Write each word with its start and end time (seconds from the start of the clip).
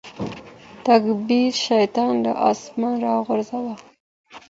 تکبر 0.85 1.45
شيطان 1.65 2.13
له 2.25 2.31
اسمانه 2.51 3.01
راوغورځاوه. 3.05 3.75